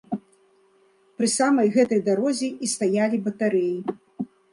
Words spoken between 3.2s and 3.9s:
батарэі.